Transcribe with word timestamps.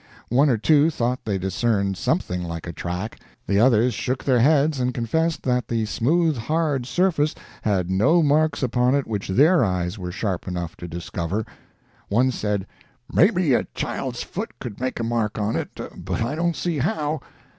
One 0.29 0.49
or 0.49 0.57
two 0.57 0.89
thought 0.89 1.25
they 1.25 1.37
discerned 1.37 1.95
something 1.95 2.41
like 2.41 2.65
a 2.65 2.73
track; 2.73 3.19
the 3.45 3.59
others 3.59 3.93
shook 3.93 4.23
their 4.23 4.39
heads 4.39 4.79
and 4.79 4.95
confessed 4.95 5.43
that 5.43 5.67
the 5.67 5.85
smooth 5.85 6.35
hard 6.37 6.87
surface 6.87 7.35
had 7.61 7.91
no 7.91 8.23
marks 8.23 8.63
upon 8.63 8.95
it 8.95 9.05
which 9.05 9.27
their 9.27 9.63
eyes 9.63 9.99
were 9.99 10.11
sharp 10.11 10.47
enough 10.47 10.75
to 10.77 10.87
discover. 10.87 11.45
One 12.09 12.31
said, 12.31 12.65
"Maybe 13.13 13.53
a 13.53 13.65
child's 13.75 14.23
foot 14.23 14.57
could 14.57 14.79
make 14.81 14.99
a 14.99 15.03
mark 15.03 15.37
on 15.37 15.55
it, 15.55 15.79
but 15.95 16.23
I 16.23 16.33
don't 16.33 16.55
see 16.55 16.79
how." 16.79 17.21